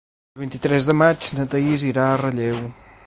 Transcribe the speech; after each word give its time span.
El 0.37 0.41
vint-i-tres 0.43 0.87
de 0.91 0.95
maig 1.01 1.27
na 1.41 1.45
Thaís 1.53 1.85
irà 1.91 2.07
a 2.07 2.17
Relleu. 2.23 2.63